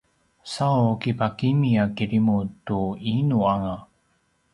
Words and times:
sau 0.53 0.81
kipakimi 1.01 1.71
a 1.83 1.85
kirimu 1.95 2.37
tu 2.65 2.79
inu 3.15 3.37
anga 3.53 3.75